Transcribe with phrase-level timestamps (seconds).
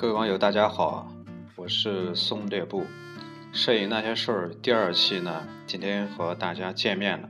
[0.00, 1.12] 各位网友，大家好，
[1.56, 2.86] 我是松烈布。
[3.52, 7.28] 摄影那些事儿第二期呢，今天和大家见面了，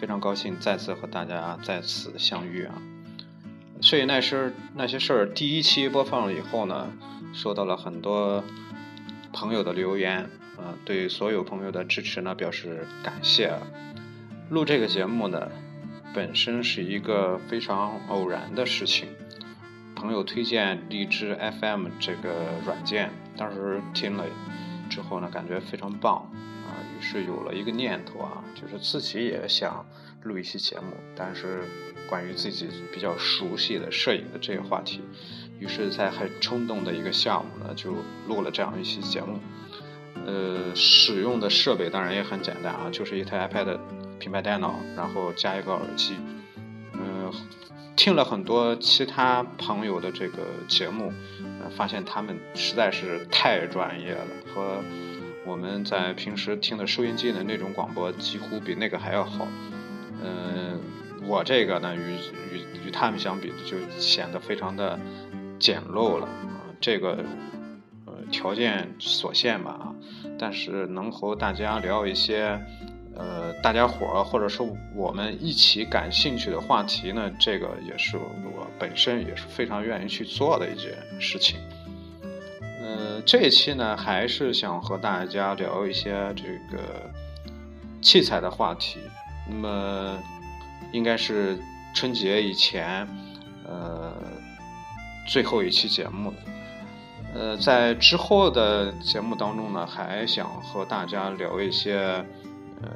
[0.00, 2.80] 非常高兴再次和大家再次相遇啊。
[3.82, 6.90] 摄影那些那些事儿第一期播放了以后呢，
[7.34, 8.42] 收到了很多
[9.30, 10.20] 朋友的留言
[10.56, 13.60] 啊，对所有朋友的支持呢表示感谢啊。
[14.48, 15.50] 录这个节目呢，
[16.14, 19.06] 本身是一个非常偶然的事情。
[20.00, 24.24] 朋友推荐荔枝 FM 这个软件，当时听了
[24.88, 26.16] 之后呢，感觉非常棒
[26.64, 29.84] 啊，于是有了一个念头啊，就是自己也想
[30.22, 31.64] 录一期节目，但是
[32.08, 35.02] 关于自己比较熟悉的摄影的这个话题，
[35.58, 37.94] 于是，在很冲动的一个下午呢，就
[38.26, 39.38] 录了这样一期节目。
[40.24, 43.78] 呃，使用的设备当然也很简单啊，就是一台 iPad
[44.18, 46.16] 平板电脑，然后加一个耳机，
[46.94, 47.30] 嗯。
[48.02, 51.12] 听了很多其他朋友的这个节目，
[51.62, 54.82] 呃，发现他们实在是太专业了，和
[55.44, 59.46] 我们在平时听的收音机的那种广播几乎比那个还要好。
[60.24, 60.80] 嗯，
[61.26, 62.14] 我这个呢，与
[62.54, 64.98] 与与他们相比，就显得非常的
[65.58, 66.72] 简陋了啊。
[66.80, 67.22] 这个
[68.06, 69.94] 呃条件所限吧啊，
[70.38, 72.58] 但是能和大家聊一些。
[73.20, 74.62] 呃，大家伙儿或者是
[74.94, 81.60] 我们一起感兴趣的话题呢，这个也是我本身也是非常愿意去做的一件事情。
[82.80, 86.44] 呃，这一期呢，还是想和大家聊一些这
[86.74, 87.10] 个
[88.00, 88.98] 器材的话题。
[89.46, 90.18] 那么，
[90.90, 91.58] 应该是
[91.94, 93.06] 春节以前，
[93.68, 94.16] 呃，
[95.28, 96.36] 最后一期节目了。
[97.34, 102.24] 呃，在之后的节目当中呢，还想和大家聊一些。
[102.82, 102.88] 呃，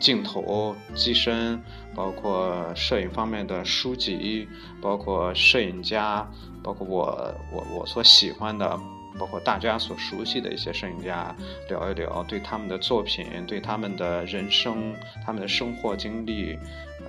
[0.00, 1.62] 镜头、机身，
[1.94, 4.48] 包括摄影方面的书籍，
[4.80, 6.26] 包括摄影家，
[6.62, 8.78] 包括我我我所喜欢的，
[9.18, 11.36] 包括大家所熟悉的一些摄影家，
[11.68, 16.58] 聊一聊对他们的作品、对他们的人生、他们的生活经历，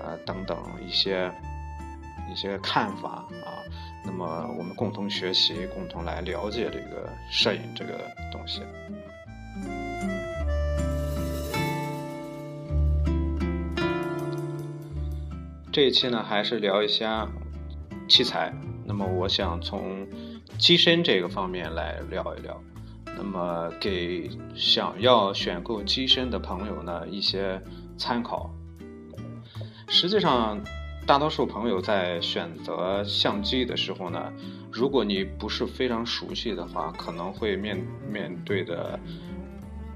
[0.01, 1.31] 呃等等一些
[2.29, 3.63] 一些看法啊。
[4.03, 7.93] 那么我们共同学习，共同来了解这个摄影这个
[8.31, 8.61] 东西。
[15.77, 17.29] 这一期呢，还是聊一下
[18.07, 18.51] 器材。
[18.83, 20.07] 那么，我想从
[20.57, 22.59] 机身这个方面来聊一聊。
[23.15, 27.61] 那么，给想要选购机身的朋友呢，一些
[27.95, 28.49] 参考。
[29.87, 30.59] 实际上，
[31.05, 34.33] 大多数朋友在选择相机的时候呢，
[34.71, 38.99] 如果你不是非常熟悉的话，可能会面面对的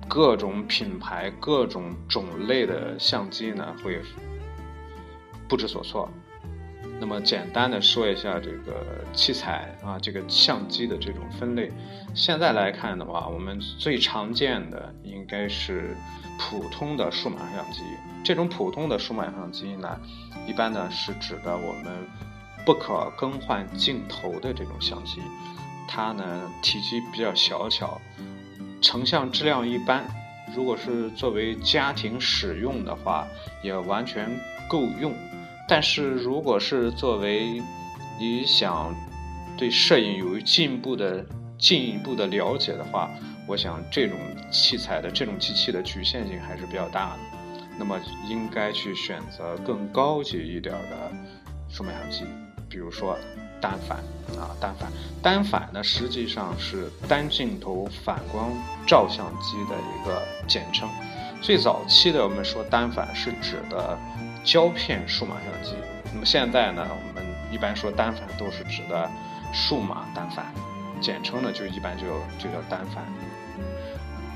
[0.08, 4.00] 各种品牌、各种种类的相机呢，会。
[5.52, 6.10] 不知所措。
[6.98, 11.70] 那么简单的说一下这个器材啊，这个相机的这种分类。
[12.16, 15.94] 现在来看的话，我们最常见的应该是
[16.40, 17.82] 普通的数码相机。
[18.24, 20.00] 这种普通的数码相机呢，
[20.48, 22.08] 一般呢是指的我们
[22.66, 25.20] 不可更换镜头的这种相机。
[25.86, 28.00] 它呢体积比较小巧，
[28.82, 30.06] 成像质量一般。
[30.56, 33.28] 如果是作为家庭使用的话，
[33.62, 34.30] 也完全
[34.70, 35.14] 够用。
[35.68, 37.62] 但是，如果是作为
[38.20, 38.94] 你想
[39.58, 41.26] 对摄影有进一步的
[41.58, 43.10] 进一步的了解的话，
[43.48, 44.18] 我想这种
[44.52, 47.20] 器材的这种机器的局限性还是比较大的。
[47.80, 51.12] 那么，应该去选择更高级一点的
[51.70, 52.26] 数码相机，
[52.70, 53.18] 比如说
[53.62, 53.98] 单反
[54.38, 54.92] 啊，单反。
[55.24, 58.52] 单反呢，实际上是单镜头反光
[58.86, 60.90] 照相机的一个简称。
[61.42, 63.98] 最早期的我们说单反是指的。
[64.44, 65.76] 胶片数码相机，
[66.14, 69.10] 那么现在呢，我们一般说单反都是指的
[69.54, 70.46] 数码单反，
[71.00, 72.06] 简称呢就一般就
[72.38, 73.04] 就叫单反。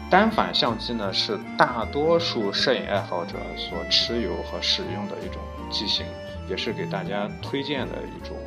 [0.07, 6.05] 单反相机呢是大多数摄影爱好者所持有和使用的一种机型，
[6.47, 8.37] 也是给大家推荐的一种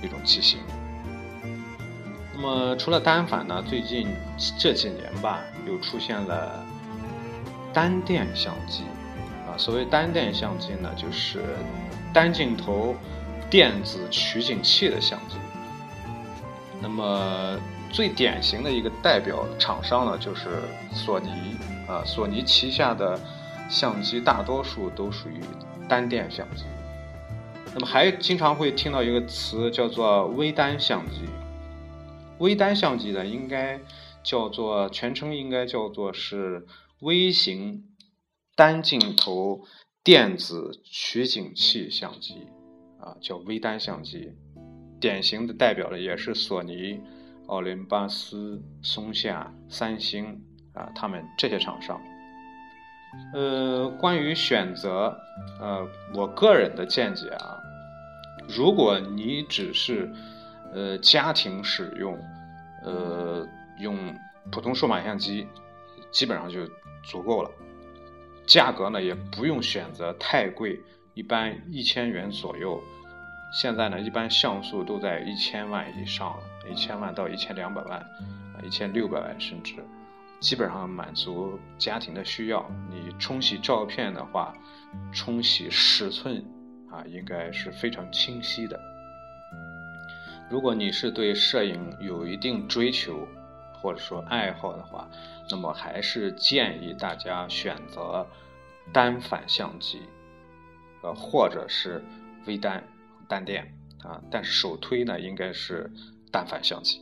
[0.00, 0.60] 一种机型。
[2.32, 4.08] 那么除了单反呢，最近
[4.58, 6.64] 这几年吧，又出现了
[7.72, 8.84] 单电相机。
[9.56, 11.42] 所谓单电相机呢，就是
[12.12, 12.94] 单镜头
[13.50, 15.36] 电子取景器的相机。
[16.80, 17.58] 那么
[17.92, 20.48] 最典型的一个代表厂商呢，就是
[20.92, 21.28] 索尼
[21.86, 22.02] 啊。
[22.04, 23.20] 索尼旗下的
[23.68, 25.40] 相机大多数都属于
[25.88, 26.64] 单电相机。
[27.74, 31.22] 那么还经常会听到一个词叫做微单相机。
[32.38, 33.78] 微单相机呢，应该
[34.22, 36.66] 叫做全称应该叫做是
[37.00, 37.84] 微型。
[38.62, 39.60] 单镜头
[40.04, 42.46] 电子取景器相机，
[43.00, 44.30] 啊，叫微单相机，
[45.00, 47.00] 典型的代表的也是索尼、
[47.48, 50.40] 奥林巴斯、松下、三星
[50.74, 52.00] 啊，他们这些厂商。
[53.34, 55.12] 呃，关于选择，
[55.60, 55.84] 呃，
[56.14, 57.58] 我个人的见解啊，
[58.46, 60.08] 如果你只是
[60.72, 62.16] 呃家庭使用，
[62.84, 63.44] 呃，
[63.80, 63.96] 用
[64.52, 65.48] 普通数码相机，
[66.12, 66.60] 基本上就
[67.02, 67.50] 足够了。
[68.46, 70.80] 价格呢也不用选择太贵，
[71.14, 72.82] 一般一千元左右。
[73.52, 76.38] 现在呢，一般像素都在一千万以上，
[76.70, 79.74] 一千万到一千两百万，啊，一千六百万甚至，
[80.40, 82.66] 基本上满足家庭的需要。
[82.90, 84.54] 你冲洗照片的话，
[85.12, 86.42] 冲洗尺寸
[86.90, 88.80] 啊，应该是非常清晰的。
[90.50, 93.28] 如果你是对摄影有一定追求
[93.82, 95.08] 或者说爱好的话，
[95.50, 98.26] 那么还是建议大家选择
[98.92, 100.00] 单反相机，
[101.02, 102.02] 呃，或者是
[102.46, 102.82] 微单。
[103.28, 105.90] 单电啊，但是首推呢应该是
[106.30, 107.00] 单反相机。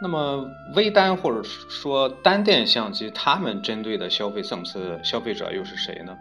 [0.00, 6.16] 那么微单或者说单电相机，他们针对的消费层次消费者又是谁呢？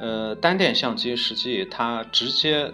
[0.00, 2.72] 呃，单电相机实际它直接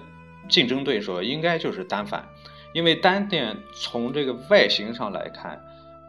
[0.49, 2.27] 竞争对手应该就是单反，
[2.73, 5.61] 因为单电从这个外形上来看。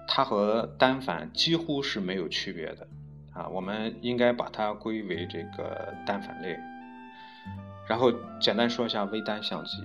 [0.05, 2.85] 它和单反几乎是没有区别的，
[3.33, 6.59] 啊，我们应该把它归为这个单反类。
[7.87, 9.81] 然后简单说一下微单相机。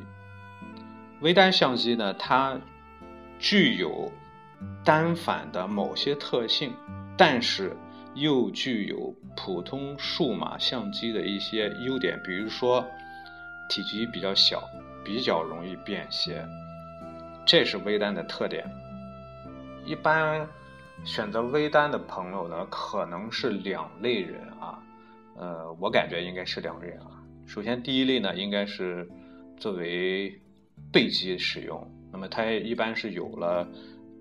[1.20, 2.60] 微单相机呢，它
[3.38, 4.12] 具有
[4.84, 6.74] 单反的某些特性，
[7.16, 7.76] 但是
[8.14, 12.84] 又具有普通数码相机的一些优点，比如说
[13.68, 14.62] 体积比较小，
[15.04, 16.44] 比较容易便携，
[17.46, 18.64] 这是微单的特点。
[19.84, 20.46] 一般
[21.04, 24.82] 选择微单的朋友呢，可能是两类人啊，
[25.36, 27.06] 呃，我感觉应该是两类啊。
[27.46, 29.08] 首先，第一类呢，应该是
[29.56, 30.38] 作为
[30.92, 33.66] 备机使用，那么它一般是有了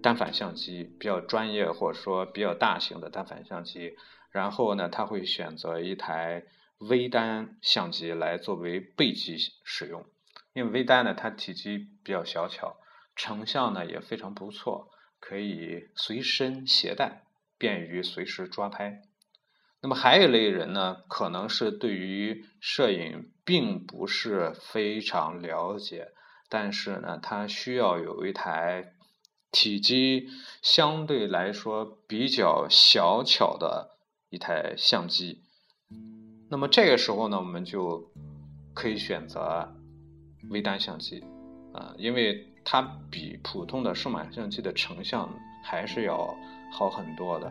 [0.07, 3.97] 单反相机，比较专业或者说比较大型的单反相机，
[4.31, 6.45] 然后呢，他会选择一台
[6.77, 10.05] 微单相机来作为备机使用，
[10.53, 12.77] 因为微单呢，它体积比较小巧，
[13.17, 14.87] 成像呢也非常不错。
[15.19, 17.23] 可以随身携带，
[17.57, 19.01] 便于随时抓拍。
[19.81, 26.13] 那么还有一类人呢，可能是对于摄影并不是非常了解，
[26.47, 28.93] 但是呢，他需要有一台
[29.51, 30.27] 体积
[30.61, 33.97] 相对来说比较小巧的
[34.29, 35.43] 一台相机。
[36.49, 38.11] 那么这个时候呢，我们就
[38.73, 39.75] 可以选择
[40.49, 41.23] 微单相机
[41.73, 42.53] 啊，因为。
[42.69, 45.33] 它比普通的数码相机的成像
[45.63, 46.35] 还是要
[46.69, 47.49] 好很多的。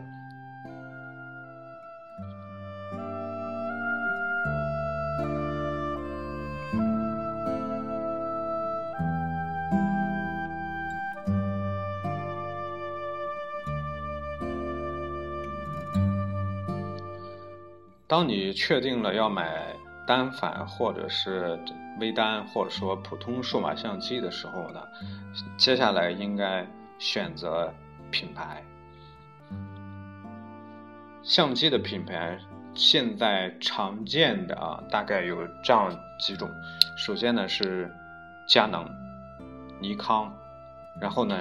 [18.07, 19.75] 当你确定了要买
[20.05, 21.59] 单反或者是
[21.99, 24.81] 微单，或者说普通数码相机的时候呢，
[25.57, 26.65] 接下来应该
[26.97, 27.73] 选择
[28.09, 28.63] 品牌。
[31.21, 32.39] 相机的品牌
[32.73, 36.49] 现在常见的啊，大概有这样几种。
[36.97, 37.93] 首先呢是
[38.47, 38.87] 佳能、
[39.81, 40.33] 尼康，
[41.01, 41.35] 然后呢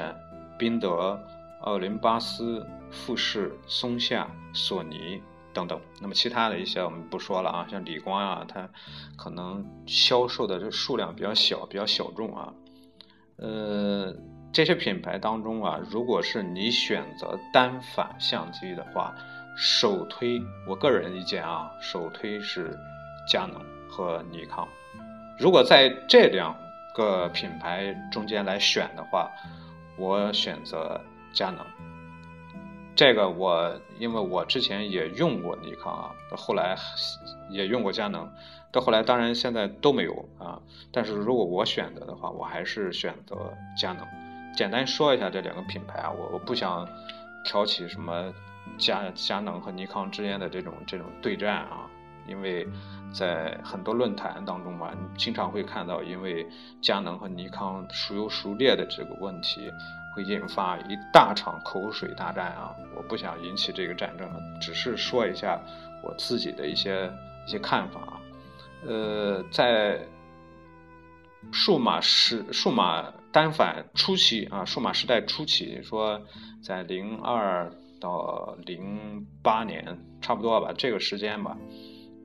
[0.59, 1.17] 宾得、
[1.61, 5.23] 奥林巴斯、富士、松下、索尼。
[5.57, 8.69] 等等，那么其他的一些我们不说了啊，像理光啊，它
[9.17, 12.53] 可能销售的这数量比较小，比较小众啊。
[13.39, 14.15] 呃，
[14.53, 19.15] 这些品牌当中啊，如果是你选择单反相机的话，
[19.57, 22.79] 首推我个人意见啊，首推是
[23.27, 23.59] 佳能
[23.89, 24.69] 和尼康。
[25.39, 26.55] 如果在这两
[26.95, 29.31] 个品牌中间来选的话，
[29.97, 31.01] 我选择
[31.33, 31.65] 佳能。
[32.97, 36.75] 这个我因为我之前也用过尼康啊，到后来
[37.51, 38.27] 也用过佳能，
[38.73, 40.59] 到后来当然现在都没有啊。
[40.91, 43.37] 但是如果我选择的话，我还是选择
[43.79, 44.07] 佳能。
[44.57, 46.89] 简单说一下这两个品牌啊，我我不想
[47.45, 48.33] 挑起什么
[48.79, 51.91] 佳佳能和尼康之间的这种这种对战啊，
[52.27, 52.67] 因为
[53.13, 56.47] 在很多论坛当中嘛，经常会看到因为
[56.81, 59.71] 佳能和尼康孰优孰劣的这个问题。
[60.17, 62.75] 会引发一大场口水大战啊！
[62.97, 65.61] 我不想引起这个战争了，只是说一下
[66.03, 67.13] 我自己的一些
[67.47, 68.21] 一些看法啊。
[68.87, 70.01] 呃，在
[71.53, 76.23] 数码时数码单反初期啊，数码时代初期，说
[76.63, 77.71] 在零二
[78.01, 81.59] 到零八年，差不多吧，这个时间吧。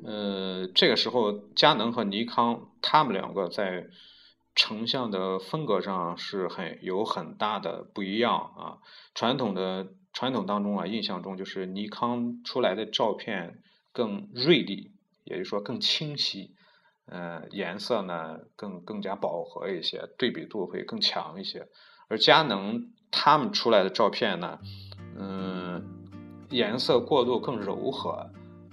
[0.05, 3.85] 呃，这个时候佳能和尼康他们两个在
[4.55, 8.77] 成像的风格上是很有很大的不一样啊。
[9.13, 14.91] 传统的传统当中啊，印象中就是尼康出来的照片更锐利，
[15.23, 16.55] 也就是说更清晰，
[17.05, 21.67] 呃，颜色呢更更加饱和一些，对比度会更强一些。
[22.07, 24.59] 而佳能他们出来的照片呢，
[25.17, 25.83] 嗯，
[26.49, 28.29] 颜色过渡更柔和。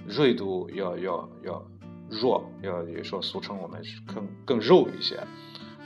[0.07, 1.63] 锐度要要要
[2.09, 5.21] 弱，要也说俗称我们更更肉一些，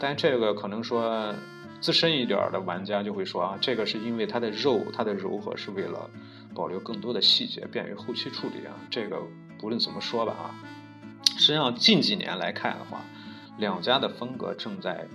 [0.02, 1.32] 但这个可能说
[1.80, 6.10] 资深一点的玩家就会说啊，这个是因为它的肉它的柔和是为了
[6.52, 8.74] 保留更多的细节，便于后期处理啊。
[8.90, 9.22] 这个
[9.60, 10.50] 不论怎么说吧啊，
[11.38, 13.00] 实际上近几年来看的话，
[13.58, 15.06] 两家的风格正在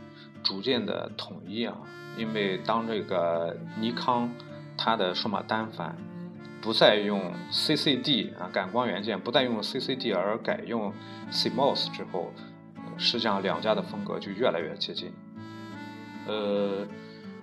[0.42, 1.76] 逐渐的统一啊，
[2.18, 4.32] 因为当这个尼康
[4.78, 5.98] 它的数码单反。
[6.60, 10.92] 不再用 CCD 啊感光元件，不再用 CCD 而改用
[11.32, 12.34] CMOS 之后，
[12.98, 15.12] 实际上两家的风格就越来越接近。
[16.28, 16.86] 呃，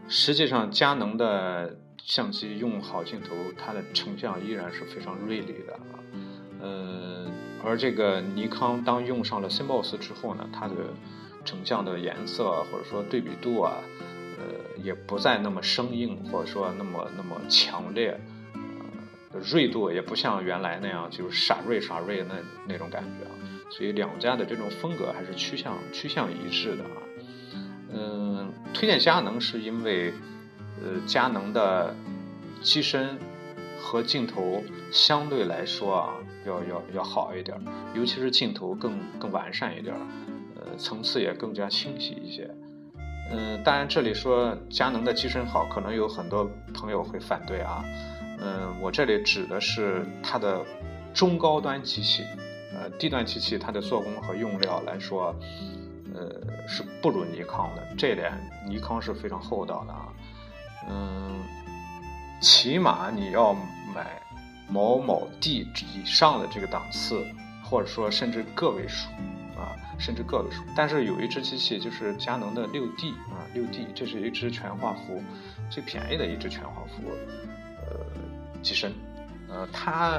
[0.08, 5.98] 实际上佳能的相机用好镜头，它的成像依然是非常锐利的啊。
[6.60, 7.26] 呃，
[7.64, 10.74] 而这个尼康当用上了 CMOS 之后呢，它的
[11.44, 13.76] 成像的颜色或者说对比度啊，
[14.38, 18.18] 呃，也不再那么生硬或者说那么那么强烈。
[19.42, 22.34] 锐度也不像原来那样，就是傻锐傻锐那
[22.68, 23.32] 那种感觉啊，
[23.70, 27.02] 所以两家的这种风格还是趋向趋向一致的啊。
[27.92, 30.12] 嗯，推荐佳能是因为，
[30.82, 31.94] 呃，佳能的
[32.60, 33.18] 机身
[33.80, 36.14] 和镜头相对来说啊，
[36.46, 37.56] 要要要好一点，
[37.94, 39.94] 尤其是镜头更更完善一点，
[40.56, 42.50] 呃，层次也更加清晰一些。
[43.30, 47.84] 嗯，当然这里说佳能的机身好，可能有很多朋友会反对啊。
[48.40, 50.64] 嗯，我这里指的是它的
[51.14, 52.24] 中高端机器，
[52.74, 55.34] 呃，低端机器它的做工和用料来说，
[56.14, 57.86] 呃，是不如尼康的。
[57.96, 58.32] 这点
[58.68, 60.08] 尼康是非常厚道的啊。
[60.90, 61.42] 嗯，
[62.40, 63.54] 起码你要
[63.94, 64.20] 买
[64.68, 67.24] 某某 D 以上的这个档次，
[67.64, 69.08] 或者说甚至个位数
[69.56, 70.62] 啊，甚至个位数。
[70.76, 75.22] 但是有一只机器就是佳能的六 D 啊，六 D，这是一只全画幅
[75.70, 77.10] 最便宜的一只全画幅。
[77.86, 78.00] 呃
[78.64, 78.92] 机身，
[79.48, 80.18] 呃，它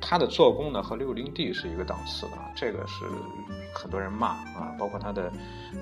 [0.00, 3.06] 它的做工呢和六零 D 是一个档次的，这个是
[3.74, 5.32] 很多人骂啊，包括它的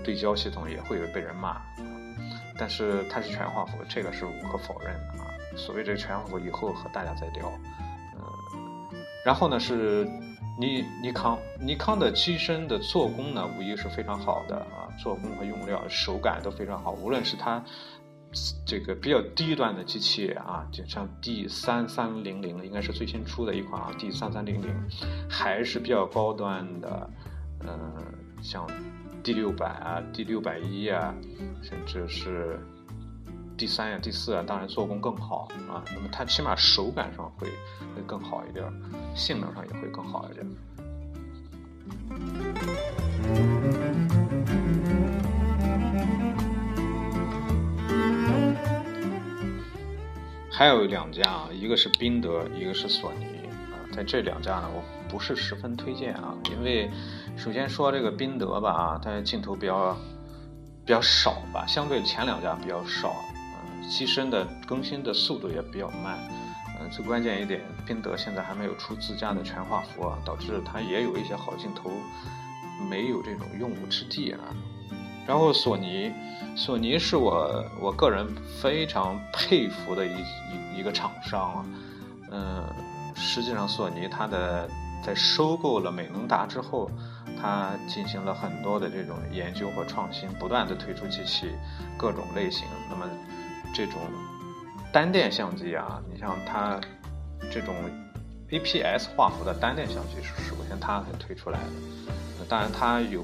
[0.05, 1.61] 对焦系统也会被人骂，
[2.57, 5.27] 但是它是全画幅，这个是无可否认的啊。
[5.57, 7.51] 所谓这个全画幅，以后和大家再聊。
[8.15, 8.21] 嗯，
[9.25, 10.05] 然后呢是
[10.61, 17.65] 尼尼康，尼康的机身的做工呢，无疑是非常好的啊，做工和用料手感都非常好，无论是它。
[18.65, 23.91] 这个比较低端的机器啊，就像 D 三三零零，应该是最新出的一款啊。
[23.99, 24.75] D 三三零零
[25.29, 27.11] 还是比较高端的，
[27.61, 27.95] 嗯，
[28.43, 28.67] 像
[29.23, 31.15] D 六百啊、D 六百一啊，
[31.63, 32.59] 甚至是
[33.57, 35.85] D 三呀、D 四啊，当然做工更好啊。
[35.95, 37.47] 那么它起码手感上会
[37.95, 38.65] 会更好一点，
[39.15, 40.47] 性能上也会更好一点。
[50.63, 53.25] 还有两家啊，一个是宾得，一个是索尼
[53.73, 53.75] 啊。
[53.93, 56.89] 在这两家呢，我不是十分推荐啊，因为
[57.37, 59.93] 首先说这个宾得吧啊，它镜头比较
[60.87, 63.13] 比较少吧，相对前两家比较少，
[63.57, 66.17] 嗯，机身的更新的速度也比较慢，
[66.81, 71.91] 嗯，最关键一点，宾得现在还没有出自家的全画幅啊，导致它也有一些好镜头
[72.89, 74.39] 没有这种用武之地啊。
[75.27, 76.13] 然后索尼，
[76.57, 78.27] 索尼是我我个人
[78.61, 81.65] 非常佩服的一一一个厂商啊，
[82.31, 82.65] 嗯，
[83.15, 84.69] 实际上索尼它的
[85.05, 86.91] 在收购了美能达之后，
[87.41, 91.53] 它进行了很多的这种研究和创新，不断的推出机器
[91.97, 92.67] 各种类型。
[92.91, 93.09] 那么
[93.73, 93.95] 这种
[94.93, 96.81] 单电相机啊，你像它
[97.51, 97.75] 这种
[98.51, 103.23] APS 画幅的单电相机是首先它推出来的，当然它有。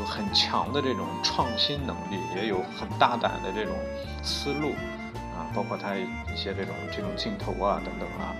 [0.00, 3.74] 有很强的这种创新能力，也有很大胆的这种
[4.22, 4.70] 思路
[5.36, 8.34] 啊，包括它一些这种这种镜头啊等等啊，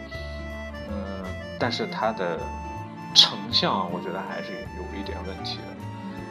[0.88, 1.22] 嗯，
[1.58, 2.38] 但是它的
[3.14, 5.62] 成像我觉得还是有一点问题的，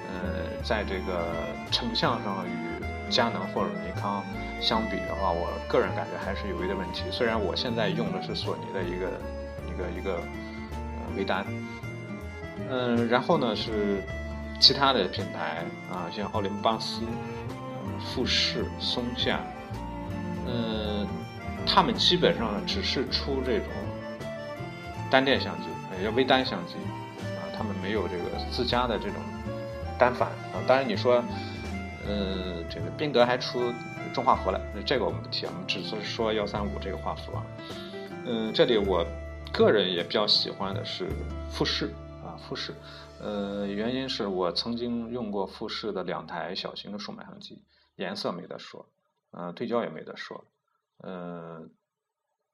[0.09, 1.27] 呃，在这个
[1.69, 4.23] 成像上与佳能或者尼康
[4.59, 7.03] 相比的话，我个人感觉还是有一点问题。
[7.11, 9.05] 虽然我现在用的是索尼的一个
[9.67, 10.19] 一个一个
[11.15, 11.45] 微单，
[12.67, 14.01] 嗯，然后呢是。
[14.59, 17.01] 其他的品牌啊，像奥林巴斯、
[17.99, 19.39] 富士、松下，
[20.45, 21.07] 嗯，
[21.65, 23.67] 他们基本上只是出这种
[25.09, 26.73] 单电相机，也叫微单相机
[27.37, 29.15] 啊，他们没有这个自家的这种
[29.97, 30.59] 单反啊。
[30.67, 31.23] 当然你说，
[32.05, 33.73] 呃，这个宾得还出
[34.13, 37.43] 中画幅了，那这个我们不提，我们只是说幺三五这个画幅啊。
[38.25, 39.05] 嗯，这里我
[39.51, 41.07] 个人也比较喜欢的是
[41.49, 41.91] 富士，
[42.47, 42.73] 富士。
[43.21, 47.61] 呃，原因是我曾经用过富士的两台小型的数码相机，
[47.95, 48.85] 颜色没得说，
[49.31, 50.45] 呃，对焦也没得说，
[50.99, 51.67] 呃，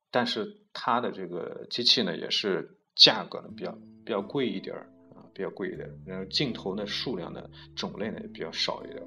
[0.09, 3.71] 但是它的这个机器呢，也是价格呢比较
[4.03, 9.01] 比较贵一点儿啊，比较贵一点，然后镜头的数量的种类呢也比较少一点。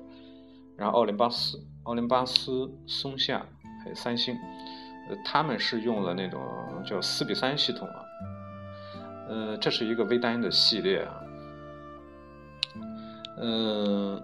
[0.76, 3.44] 然后奥林巴斯、奥林巴斯、松下
[3.82, 4.36] 还有三星，
[5.08, 6.40] 呃，他们是用了那种
[6.86, 8.04] 叫四比三系统啊，
[9.28, 11.14] 呃，这是一个微单的系列啊。
[13.40, 14.20] 嗯，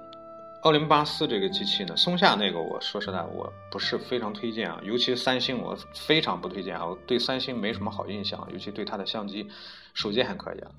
[0.63, 4.81] 奥林巴斯这个机器呢，松下那个，我说实在，我不是非常推荐啊。
[4.83, 6.85] 尤其三星，我非常不推荐啊。
[6.85, 9.47] 我对三星没什么好印象，尤其对它的相机、
[9.93, 10.71] 手机还可以啊。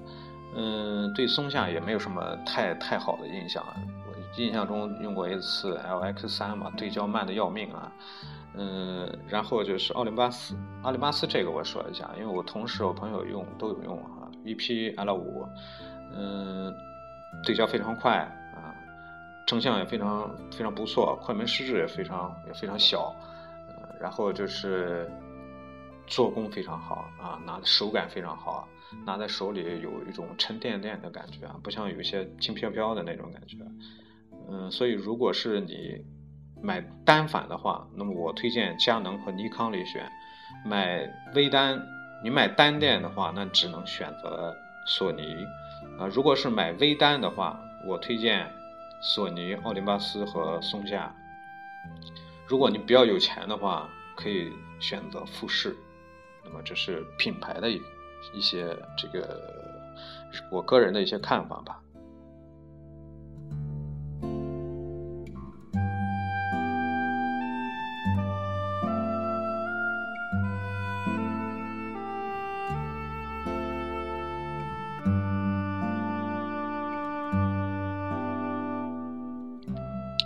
[0.55, 3.75] 嗯，对松下也没有什么太太好的印象啊。
[4.07, 7.91] 我印象中用过一次 LX 三嘛，对焦慢的要命啊。
[8.57, 14.14] 嗯，然后就是奥林巴斯，奥林巴斯这个我说一下，因为我同事、我朋友用都有用啊。
[14.45, 15.47] EP L 五，
[16.13, 16.73] 嗯。
[17.43, 18.19] 对焦非常快
[18.55, 18.71] 啊，
[19.45, 23.13] 成像也非常非常不错，快门失质也非常也非常小，
[23.67, 25.11] 呃，然后就是
[26.07, 28.65] 做工非常好啊，拿手感非常好，
[29.05, 33.57] 拿在手里有一种沉甸甸的感觉啊，不像有一些轻飘飘的那种感觉，
[34.49, 36.05] 嗯，所以如果是你
[36.63, 40.03] 买单反的话，那么我推荐佳能和尼康里选；
[40.63, 41.85] 买微单，
[42.25, 45.45] 你买单电的话，那只能选择索尼。
[45.99, 48.51] 啊，如果是买微单的话，我推荐
[48.99, 51.15] 索尼、奥林巴斯和松下。
[52.47, 55.77] 如果你比较有钱的话，可以选择富士。
[56.43, 57.79] 那么这是品牌的一
[58.33, 59.39] 一些这个
[60.49, 61.79] 我个人的一些看法吧。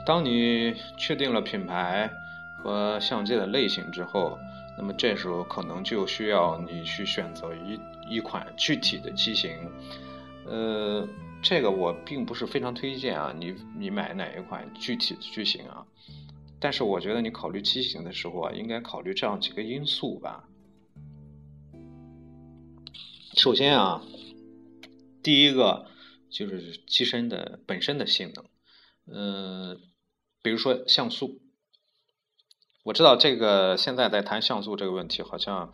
[0.09, 2.11] 当你确定了品牌
[2.57, 4.39] 和相机的类型之后，
[4.75, 7.79] 那么这时候可能就需要你去选择一
[8.15, 9.51] 一款具体的机型。
[10.47, 11.07] 呃，
[11.43, 15.85] 这个我并不是非常推荐啊，你你买哪一款具体的机型啊？
[16.59, 20.43] 但是我觉得你考虑机型的时候啊，应该考虑这样几个因素吧。
[23.35, 24.01] 首先啊，
[25.21, 25.85] 第一个
[26.31, 28.45] 就是机身的本身的性能，
[29.15, 29.79] 嗯。
[30.41, 31.39] 比如说像素，
[32.83, 35.71] 我知道这个现在在谈像素这个问题，好像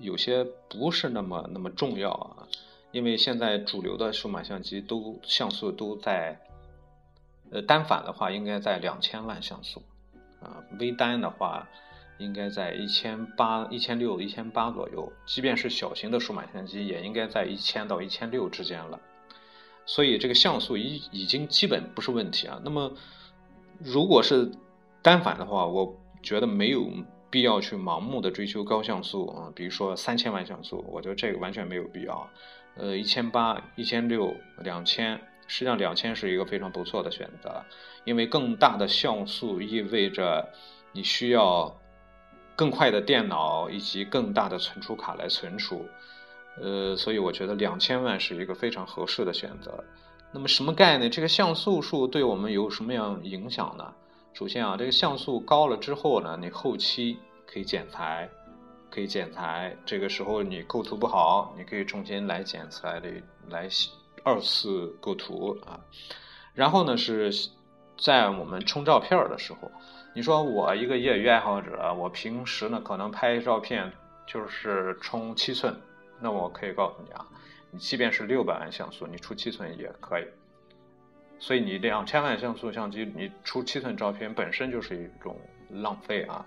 [0.00, 2.48] 有些不是那么那么重要啊。
[2.92, 6.40] 因为现在主流的数码相机都像素都在，
[7.50, 9.82] 呃，单反的话应该在两千万像素，
[10.40, 11.68] 啊，微单的话
[12.18, 15.12] 应该在一千八、一千六、一千八左右。
[15.26, 18.98] 即便是小型的数码相机，也应该在一千到一千六之间了。
[19.84, 22.60] 所以这个像素已已经基本不是问题啊。
[22.64, 22.94] 那么
[23.78, 24.50] 如果是
[25.02, 26.88] 单反的话，我觉得没有
[27.30, 32.28] 必要去盲目的追求高像素啊，比如说三千万像素，我觉得这个完全没有必要。
[32.76, 37.64] 呃，一千八、一千六、两千，实际上两千是一个非常不错的选择，
[38.04, 40.50] 因为更大的像素意味着
[40.92, 41.74] 你需要
[42.54, 45.86] 更快的电脑以及更大的存储卡来存储，
[46.60, 49.84] 呃，所以我觉得两千万是一个非常合适的选择。
[50.36, 51.10] 那么什么概念？
[51.10, 53.94] 这个像素数对我们有什么样影响呢？
[54.34, 58.28] 首先啊，这个像素高了之后呢，你后期可以剪裁，
[58.90, 59.74] 可以剪裁。
[59.86, 63.08] 这个时候你构图不好，你可以重新来剪裁的，
[63.48, 63.66] 来
[64.24, 65.80] 二次构图啊。
[66.52, 67.32] 然后呢，是
[67.98, 69.70] 在我们冲照片的时候，
[70.14, 73.90] 你说我一个业余爱好者，我平时呢可能拍照片
[74.26, 75.74] 就是冲七寸，
[76.20, 77.24] 那我可以告诉你啊。
[77.76, 80.24] 你即便是六百万像素，你出七寸也可以。
[81.38, 85.36] 所以你两千万像素相机，你出七寸照片本身就是一种
[85.68, 86.46] 浪费啊。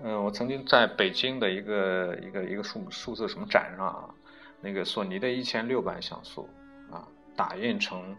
[0.00, 4.14] 嗯，我曾经在北京的一个一个一个数数字什么展上啊，
[4.60, 6.46] 那个索尼的一千六百像素
[6.90, 8.14] 啊，打印成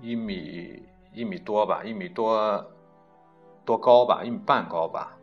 [0.00, 2.66] 一米一米多吧，一米多
[3.66, 5.14] 多高吧，一米半高吧，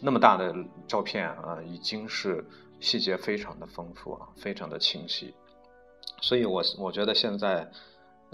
[0.00, 0.56] 那么大的
[0.88, 2.42] 照片啊，已经是。
[2.84, 5.34] 细节非常的丰富啊，非常的清晰，
[6.20, 7.70] 所以我我觉得现在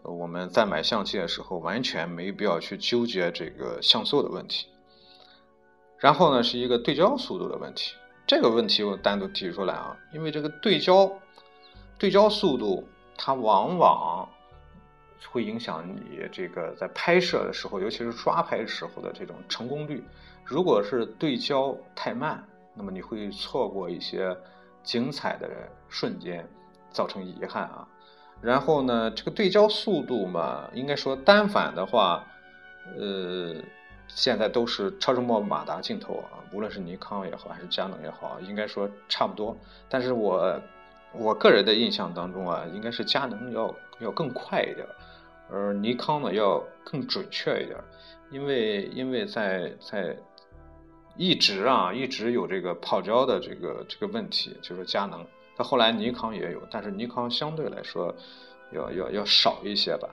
[0.02, 4.66] 我们在买相机的时候，完全没必要去纠结这个像素的问题。
[5.98, 7.94] 然后呢是一个对焦速度的问题，
[8.26, 11.10] 这个问题我单独提出来啊，因为这个对焦
[11.98, 14.28] 对焦速度它往往
[15.30, 20.02] 会影响你这个在拍摄的时候，尤其是抓拍时候的这种成功率。
[20.44, 22.42] 如果是对焦太慢，
[22.80, 24.34] 那么你会错过一些
[24.82, 25.46] 精彩的
[25.90, 26.48] 瞬间，
[26.90, 27.86] 造成遗憾啊。
[28.40, 32.24] 然后呢，这个对焦速度嘛，应该说单反的话，
[32.98, 33.54] 呃，
[34.08, 39.54] 现在都是超声波马达镜头啊，无论是尼康也好，还是佳能也好，应该说差不多。
[39.90, 40.58] 但是我
[41.12, 44.86] 我个人的印象当中啊，应该是佳能要要更快一点，
[45.50, 47.78] 而尼康呢要更准确一点，
[48.30, 50.16] 因为因为在在。
[51.16, 55.26] 一直啊，一直有这个泡胶的这个这个问题，就是佳能。
[55.56, 58.14] 它后来尼康也有，但是尼康相对来说
[58.72, 60.08] 要要要少一些吧。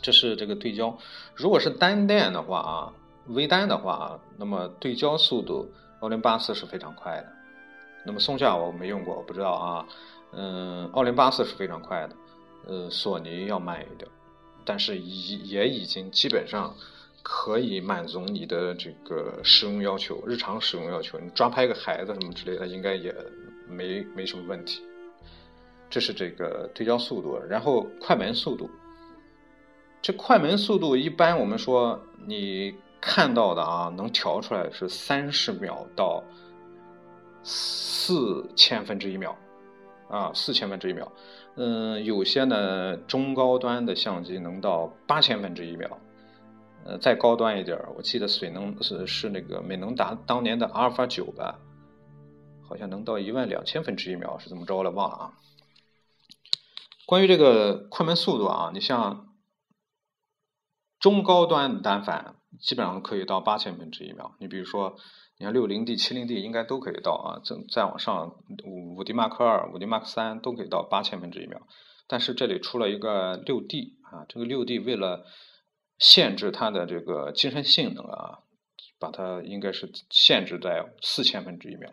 [0.00, 0.96] 这是这个对焦。
[1.34, 2.92] 如果是单电的话啊，
[3.28, 5.68] 微单的话啊，那么对焦速度
[6.00, 7.26] 奥林巴斯是非常快的。
[8.06, 9.86] 那么松下我没用过，我不知道啊。
[10.32, 12.16] 嗯，奥林巴斯是非常快的。
[12.68, 14.08] 呃，索尼要慢一点，
[14.64, 16.72] 但是已也已经基本上。
[17.22, 21.18] 可以满足你的这个使用要求，日常使用要求。
[21.18, 23.14] 你抓拍个孩子什么之类的，应该也
[23.68, 24.82] 没没什么问题。
[25.88, 28.70] 这是这个对焦速度，然后快门速度。
[30.00, 36.22] 这快门速度一般我们说你看到的啊，能调出来是三十秒到
[37.42, 39.36] 四千分之一秒
[40.08, 41.10] 啊，四千分之一秒。
[41.56, 45.98] 嗯，有些呢中高端的相机能到八千分之一秒。
[46.84, 51.58] 呃，再高端一点我记得水能是是那个美能达当年的阿尔法九吧，
[52.68, 54.90] 好像能到一万两千分之一秒，是怎么着了？
[54.90, 55.32] 忘了啊。
[57.06, 59.28] 关于这个快门速度啊，你像
[60.98, 64.34] 中高端单反，基本上可以到八千分之一秒。
[64.38, 64.96] 你比如说，
[65.38, 67.42] 你看六零 D、七零 D 应该都可以到啊。
[67.44, 71.60] 再再往上，五五 D Mark 二、五 D Mark 三都可以到八千分之一秒。
[72.06, 75.26] 但是这里出了一个六 D 啊，这个六 D 为了
[76.00, 78.38] 限制它的这个精神性能啊，
[78.98, 81.90] 把它应该是限制在四千分之一秒。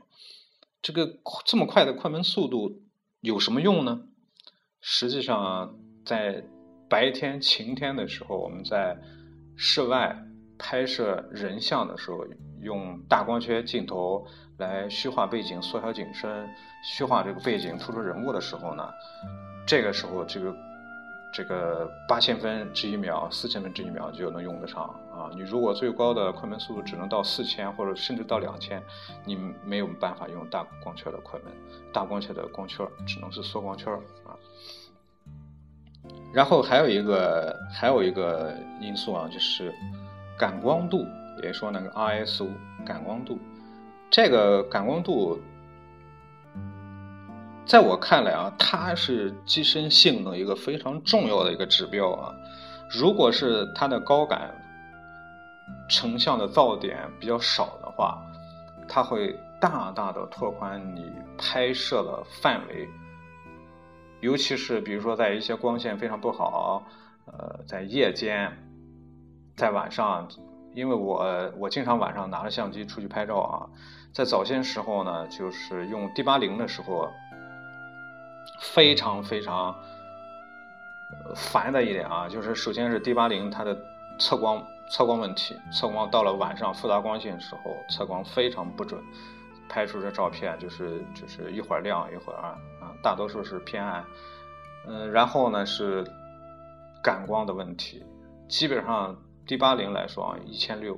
[0.82, 2.82] 这个这么快的快门速度
[3.20, 4.04] 有什么用呢？
[4.80, 6.46] 实际上，在
[6.90, 8.98] 白天晴天的时候，我们在
[9.58, 10.18] 室外
[10.58, 12.26] 拍摄人像的时候，
[12.62, 14.26] 用大光圈镜头
[14.58, 16.50] 来虚化背景、缩小景深、
[16.82, 18.90] 虚化这个背景、突出人物的时候呢，
[19.68, 20.67] 这个时候这个。
[21.38, 25.30] 这个八千分之一秒、四千分之一秒就能用得上啊！
[25.36, 28.82] 你如果最高的快门速度只能到四千，或者甚至到两千，
[29.24, 31.54] 你没有办法用大光圈的快门，
[31.94, 33.94] 大光圈的光圈只能是缩光圈
[34.26, 34.34] 啊。
[36.34, 39.72] 然后还有一个还有一个因素啊，就是
[40.40, 41.06] 感光度，
[41.44, 42.48] 也说那个 ISO
[42.84, 43.38] 感光度，
[44.10, 45.40] 这个感光度。
[47.68, 52.34] 在我看来啊，它是机身性能一个非常重要的一个指标啊。
[52.90, 54.56] 如果是它的高感
[55.90, 58.18] 成像的噪点比较少的话，
[58.88, 62.88] 它会大大的拓宽你拍摄的范围。
[64.22, 66.82] 尤其是比如说在一些光线非常不好，
[67.26, 68.50] 呃，在夜间，
[69.58, 70.26] 在晚上，
[70.74, 73.68] 因为我我经常晚上拿着相机出去拍照啊，
[74.14, 77.10] 在早些时候呢，就是用 D 八零的时候。
[78.60, 79.76] 非常非常
[81.36, 83.78] 烦的一点啊，就是首先是 D 八零它的
[84.20, 89.02] 测光测光问题，测光到了晚上复杂光线时候，测光非常不准，
[89.70, 94.04] 拍出的照片就是就是一会儿亮一会儿暗啊，大多数是偏暗。
[94.88, 96.06] 嗯，然后呢是
[97.04, 98.04] 感光的问题，
[98.48, 100.96] 基本上 D 八零来说啊，一千六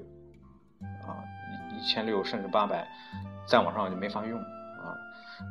[1.08, 1.18] 啊
[1.76, 2.88] 一千六甚至八百，
[3.48, 4.40] 再往上就没法用。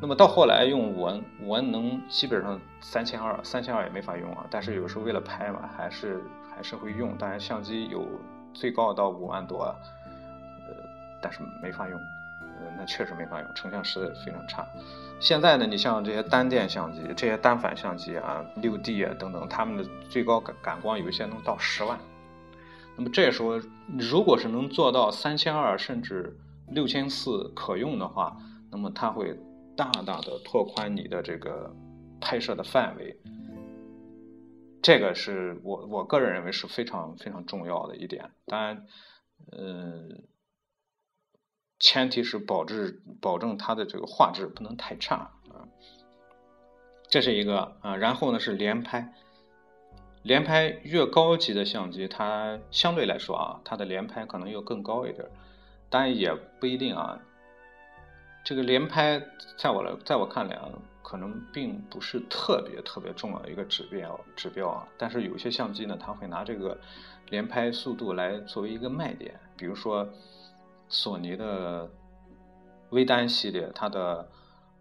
[0.00, 4.44] 那么到后来用五 N，五 N 能基本上三千二，三千二也没法用啊。
[4.50, 6.22] 但是有时候为了拍嘛，还是
[6.54, 7.16] 还是会用。
[7.16, 8.06] 当然相机有
[8.52, 9.74] 最高到五万多，呃，
[11.22, 14.64] 但是没法用，呃，那确实没法用，成像实在非常差。
[15.18, 21.98] 现在呢，你像这些单电相机、这些单反相机啊，六 D 啊等等，他们的最高感感光有一些能到十万。
[22.96, 23.58] 那么这时候，
[23.98, 26.36] 如果是能做到三千二甚至
[26.68, 28.36] 六千四可用的话，
[28.70, 29.36] 那么它会。
[29.78, 31.72] 大大的拓宽你的这个
[32.20, 33.16] 拍摄的范围，
[34.82, 38.32] 这个是我我个人认为是非常非常重要的一点。
[38.46, 38.86] 当然，
[39.52, 40.24] 嗯，
[41.78, 45.14] 前提是保质保证它的这个画质不能太差
[45.48, 45.62] 啊。
[47.08, 49.14] 这是一个啊，然后呢是连拍，
[50.24, 55.24] 连拍越高级的相机，它相对来说啊，它的连拍可能又更高一点。
[55.88, 57.22] 但也不一定啊。
[58.44, 59.22] 这个连拍，
[59.58, 60.68] 在我来，在我看来啊，
[61.02, 64.88] 可能并不是特别特别重要的一个指标指标啊。
[64.96, 66.78] 但是有些相机呢，它会拿这个
[67.28, 70.08] 连拍速度来作为一个卖点，比如说
[70.88, 71.90] 索尼的
[72.90, 74.26] 微单系列，它的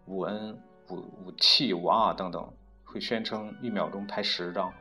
[0.06, 2.50] 五 N、五五 T、五 R 等等，
[2.84, 4.72] 会宣称一秒钟拍十张，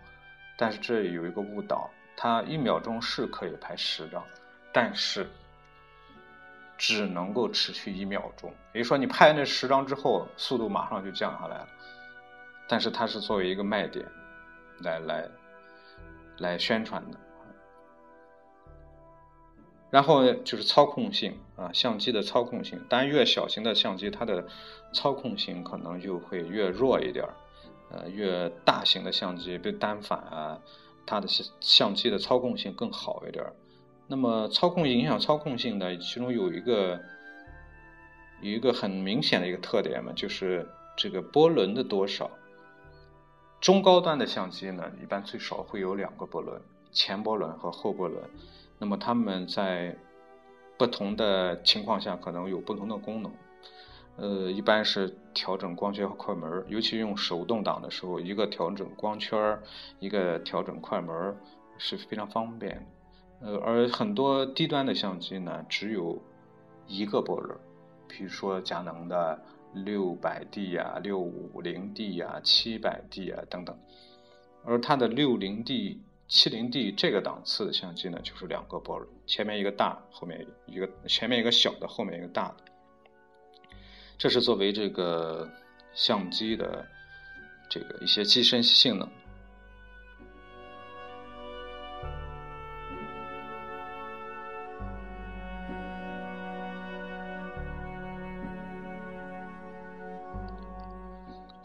[0.58, 4.24] 但是这有一个误导，它一秒钟是可以拍十张，
[4.72, 5.28] 但是。
[6.78, 11.68] 只能够持续一秒钟，也就是说，你拍那十张之后，速度马上就降下来了。
[12.68, 14.06] 但是它是作为一个卖点，
[14.80, 15.28] 来来
[16.38, 17.18] 来宣传的。
[19.90, 22.78] 然后就是操控性啊，相机的操控性。
[22.90, 24.46] 当然，越小型的相机，它的
[24.94, 27.34] 操控性可能就会越弱一点儿。
[27.90, 30.60] 呃，越大型的相机，比如单反啊，
[31.06, 33.54] 它的相相机的操控性更好一点儿。
[34.08, 37.00] 那么操控影响操控性的，其中有一个
[38.42, 42.32] 有一个很明显的一个特点嘛，就是这个波轮的多少。
[43.60, 48.24] 中高端的相机呢，一般最少会有两个波轮，前波轮和后波轮。
[48.80, 49.98] 那么它们在
[50.78, 53.32] 不同的情况下可能有不同的功能。
[54.18, 59.60] 呃，一般是调整光圈和快门，尤其用手动挡的时候，一个调整光圈，
[60.00, 61.36] 一个调整快门
[61.78, 62.82] 是非常方便的。
[63.40, 66.20] 呃，而很多低端的相机呢，只有
[66.88, 67.56] 一个波轮，
[68.08, 69.40] 比如说佳能的
[69.74, 73.78] 六百 D 呀、六五零 D 呀、七百 D 啊等等，
[74.66, 82.56] 而它的六零 D、七零 D 这个档次的相机呢，就是两个波轮，前面一个大，后面一个前面一个小的，后面一个大的。
[84.18, 85.48] 这是作为这个
[85.94, 86.84] 相机的
[87.70, 89.08] 这个一些机身性能。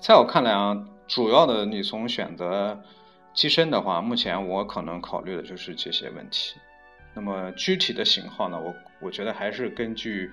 [0.03, 2.77] 在我看来啊，主要的你从选择
[3.33, 6.57] 机身的话，目前我可能考虑的就是这些问题。
[7.15, 10.29] 那么具体的型号呢，我我觉得还是根据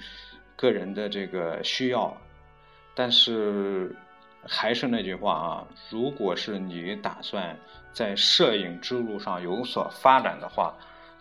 [0.55, 2.11] 个人的这个需要。
[2.95, 3.95] 但是
[4.43, 7.55] 还是那句话啊，如果是你打算
[7.93, 10.73] 在摄影之路上有所发展的话，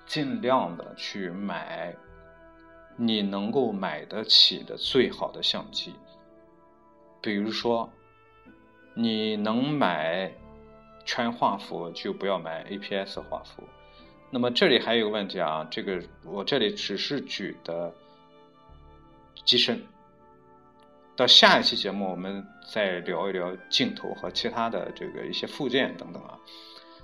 [0.07, 1.95] 尽量的去买
[2.97, 5.93] 你能够买得起的最好的相机，
[7.21, 7.87] 比如说。
[9.01, 10.29] 你能买
[11.05, 13.63] 全画幅就不要买 APS 画幅。
[14.29, 17.95] 那么这里还有个问题啊，这个我这里只是举的
[19.45, 19.81] 机身。
[21.15, 26.37] 到下一期节目我们再聊一聊镜头和其他的这个一些附件等等啊。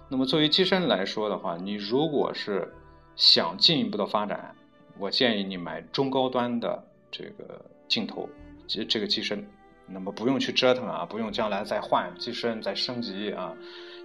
[0.09, 2.75] 那么作为机身来说的话，你如果是
[3.15, 4.53] 想进一步的发展，
[4.99, 8.29] 我建议你买中高端的这个镜头，
[8.67, 9.49] 这这个机身。
[9.87, 13.55] 那么不用去折腾啊，不用将来再换机身再升级啊，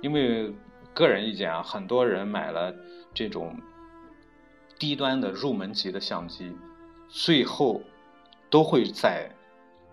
[0.02, 0.54] 因为
[0.94, 2.74] 个人意见啊，很多人买了
[3.14, 3.56] 这种
[4.78, 6.56] 低端的入门级的相机，
[7.08, 7.82] 最后
[8.50, 9.30] 都会再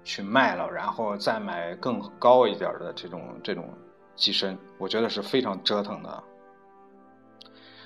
[0.05, 3.69] 去卖了，然后再买更高一点的这种这种
[4.15, 6.25] 机身，我觉得是非常折腾的。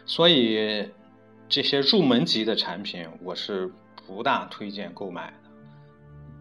[0.06, 0.90] 所以
[1.48, 3.72] 这些入门级的产品，我是
[4.06, 5.32] 不大推荐购买。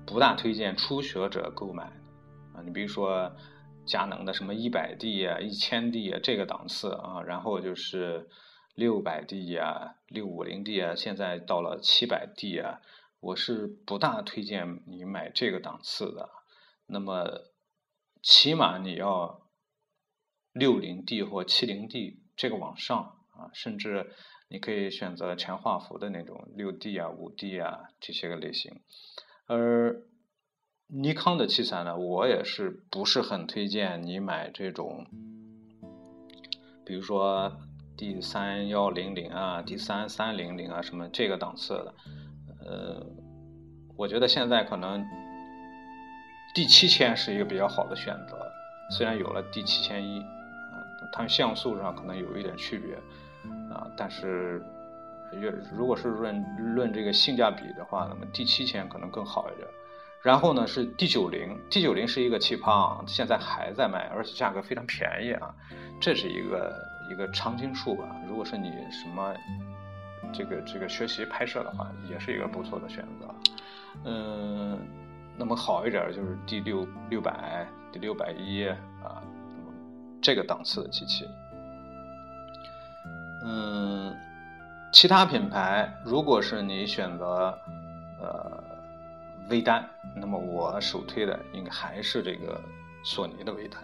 [0.09, 1.83] 不大推荐初学者购买
[2.55, 3.31] 啊，你比如说
[3.85, 8.27] 佳能的什么一百 D 啊、一千 D 啊这个档次啊，然后就是
[8.73, 12.81] 六百 D 啊、六五零 D 啊，现在到了七百 D 啊，
[13.19, 16.27] 我是不大推荐你买这个档次的。
[16.87, 17.43] 那么
[18.23, 19.47] 起码你要
[20.53, 24.09] 六零 D 或七零 D 这个往上啊，甚至
[24.47, 28.81] 你可以选择全画幅的那种六 D 啊、五 D 啊这些个类型。
[29.49, 30.03] 而
[30.85, 35.07] 尼康的器材呢，我也是不是很推荐你买这种，
[36.85, 37.51] 比如说
[37.97, 41.93] D 三幺零零啊、D 三三零零啊什么这个档次的。
[42.63, 43.07] 呃，
[43.97, 45.03] 我觉得现在可能
[46.53, 48.37] D 七千是一个比较好的选择，
[48.95, 50.23] 虽然有了 D 七千一，
[51.11, 52.93] 它像素上可能有一点区别，
[53.73, 54.61] 啊，但是。
[55.33, 59.67] 越如果是论论这个性价比的话，那么 D 七千可能更好一点。
[60.21, 65.53] 然后呢是 D 九零，D 九零是一个奇葩啊，现在还在卖，而且价格非常便宜啊。
[66.01, 66.75] 这是一个
[67.09, 68.15] 一个常青树吧。
[68.27, 69.33] 如果是你什么
[70.33, 73.33] 这个这个学习拍摄的话，也是一个不错的选择。
[74.03, 74.77] 嗯，
[75.37, 79.23] 那么好一点就是 D 六六百、D 六百一啊，
[80.21, 81.25] 这个档次的机器。
[83.45, 84.13] 嗯。
[84.91, 87.55] 其他品牌，如果是你选择
[88.19, 88.63] 呃
[89.49, 92.59] 微单，那么我首推的应该还是这个
[93.03, 93.79] 索尼的微单。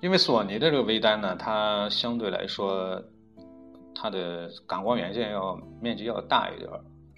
[0.00, 3.00] 因为索尼的这个微单呢，它相对来说，
[3.94, 6.70] 它的感光元件要面积要大一点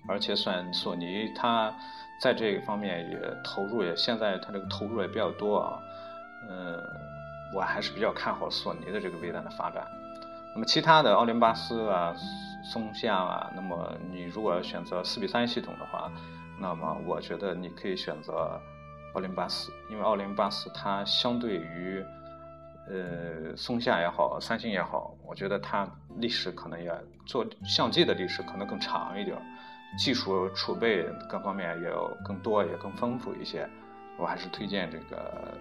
[0.08, 1.72] 而且算索尼它
[2.20, 5.78] 在这方面也投入也现在它这个投入也比较多啊，
[6.50, 6.78] 嗯，
[7.54, 9.86] 我还是比较看好索尼的这个微单的发展。
[10.54, 12.14] 那么其他的奥林巴斯啊、
[12.64, 16.10] 松下啊，那么你如果要选择四比三系统的话，
[16.58, 18.60] 那么我觉得你可以选择
[19.14, 22.04] 奥林巴斯，因为奥林巴斯它相对于。
[22.86, 25.88] 呃，松下也好，三星也好，我觉得它
[26.18, 26.92] 历史可能也
[27.24, 29.34] 做相机的历史可能更长一点，
[29.98, 33.66] 技术储备各方面也有更多也更丰富一些。
[34.18, 35.56] 我还是推荐这个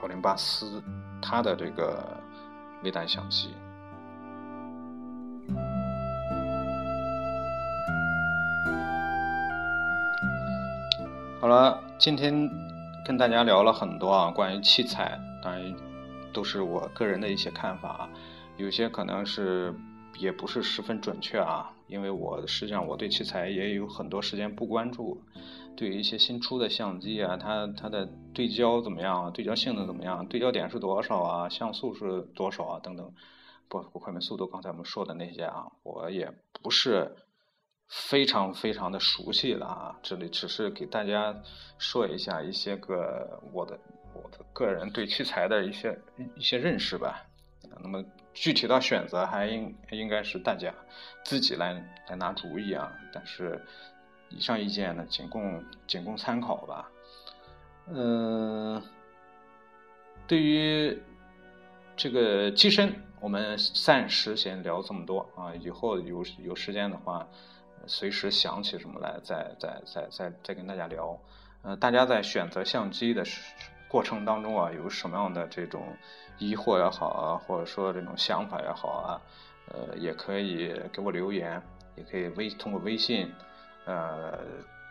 [0.00, 0.80] 奥林巴斯
[1.20, 2.16] 它的这个
[2.84, 3.52] 微单相机。
[11.40, 12.50] 好了，今天
[13.06, 15.74] 跟大家聊了很多啊，关于器材，当然。
[16.30, 18.10] 都是我个人的一些看法啊，
[18.58, 19.74] 有些可能是
[20.18, 25.20] 也不是十分准确啊，因为我实际上我对器材也有很多时间不关注，
[25.74, 33.10] 对于一些新出的相机啊，它它的对焦怎么样，对焦性能怎么样，对焦点是多少啊，像素是多少啊等等，
[33.68, 36.30] 包括快门速度，刚才我们说的那些啊，我也
[36.62, 37.16] 不是
[37.88, 41.34] 非常非常的熟悉了啊，这里只是给大家
[41.78, 43.78] 说一下一些个我的。
[44.14, 45.96] 我的个人对器材的一些
[46.34, 47.24] 一些认识吧，
[47.80, 50.74] 那么具体的选择还应应该是大家
[51.22, 51.74] 自己来
[52.08, 52.90] 来拿主意啊。
[53.12, 53.62] 但是
[54.30, 56.90] 以上意见呢，仅供仅供参考吧。
[57.86, 58.82] 嗯，
[60.26, 61.00] 对于
[61.94, 65.54] 这个机身，我们暂时先聊这么多啊。
[65.54, 67.28] 以后有有时间的话，
[67.86, 71.18] 随时想起什么来，再再再再再跟大家聊。
[71.62, 73.24] 呃，大家在选择相机的。
[73.90, 75.96] 过程当中啊，有什么样的这种
[76.36, 79.20] 疑惑也好啊，或者说这种想法也好啊，
[79.72, 81.62] 呃，也可以给我留言，
[81.96, 83.32] 也可以微通过微信，
[83.86, 84.38] 呃，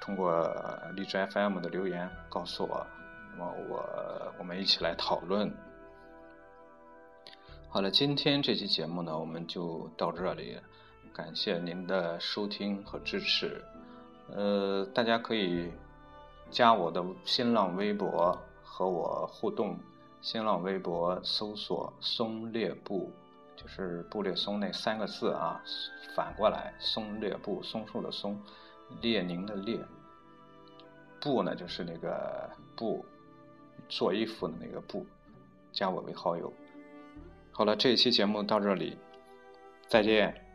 [0.01, 0.51] 通过
[0.95, 2.87] 荔枝 FM 的留言告诉我，
[3.33, 5.55] 那么我我们一起来讨论。
[7.69, 10.59] 好了，今天这期节目呢，我们就到这里，
[11.17, 13.59] 感谢您的收听和支持，
[14.31, 15.71] 呃，大家可以
[16.51, 18.37] 加我的新浪微博。
[18.63, 19.75] 和我互动，
[20.21, 23.11] 新浪微博搜索“松列布”，
[23.57, 25.59] 就是布列松那三个字啊，
[26.15, 28.39] 反过来“松列布”，松树的松，
[29.01, 29.79] 列宁的列，
[31.19, 33.03] 布呢就是那个布，
[33.89, 35.03] 做衣服的那个布，
[35.71, 36.53] 加我为好友。
[37.51, 38.95] 好了，这一期节目到这里，
[39.87, 40.46] 再见。